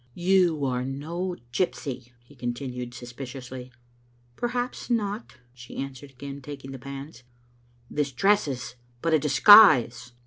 "You 0.15 0.65
are 0.65 0.83
no 0.83 1.35
gypsy," 1.53 2.11
he 2.23 2.33
continued, 2.35 2.95
suspiciously. 2.95 3.71
"Perhaps 4.35 4.89
not," 4.89 5.35
she 5.53 5.77
answered, 5.77 6.09
again 6.09 6.41
taking 6.41 6.71
the 6.71 6.79
pan&" 6.79 7.13
This 7.87 8.11
dress 8.11 8.47
is 8.47 8.73
but 9.03 9.13
a 9.13 9.19
disguise." 9.19 10.13